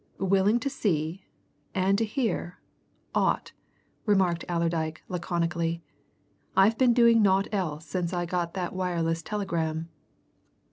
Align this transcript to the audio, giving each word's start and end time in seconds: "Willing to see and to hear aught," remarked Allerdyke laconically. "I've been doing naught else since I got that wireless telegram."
"Willing 0.17 0.59
to 0.61 0.67
see 0.67 1.25
and 1.75 1.95
to 1.99 2.05
hear 2.05 2.57
aught," 3.13 3.51
remarked 4.07 4.43
Allerdyke 4.49 5.03
laconically. 5.07 5.83
"I've 6.57 6.75
been 6.79 6.95
doing 6.95 7.21
naught 7.21 7.47
else 7.51 7.85
since 7.85 8.11
I 8.11 8.25
got 8.25 8.55
that 8.55 8.73
wireless 8.73 9.21
telegram." 9.21 9.89